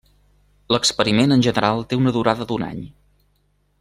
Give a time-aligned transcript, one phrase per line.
[0.75, 2.81] L'experiment en general té una durada d'un any.